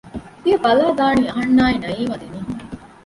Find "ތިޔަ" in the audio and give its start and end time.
0.41-0.57